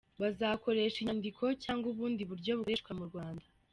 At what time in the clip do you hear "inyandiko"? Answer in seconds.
0.99-1.43